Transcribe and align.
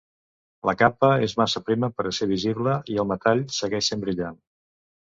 La 0.69 0.73
capa 0.79 1.09
és 1.27 1.35
massa 1.41 1.61
prima 1.69 1.91
per 1.99 2.07
a 2.07 2.15
ser 2.21 2.31
visible, 2.33 2.81
i 2.95 3.01
el 3.05 3.11
metall 3.13 3.47
segueix 3.63 3.95
sent 3.95 4.07
brillant. 4.09 4.45